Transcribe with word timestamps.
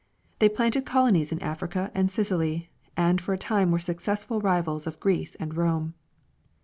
They 0.39 0.49
planted 0.49 0.83
colonies 0.83 1.31
in 1.31 1.39
Africa 1.43 1.91
and 1.93 2.09
Sicily, 2.09 2.71
and 2.97 3.21
for 3.21 3.33
a 3.33 3.37
time 3.37 3.69
were 3.69 3.77
successful 3.77 4.41
rivals 4.41 4.87
of 4.87 4.99
Greece 4.99 5.35
and 5.35 5.55
Rome. 5.55 5.93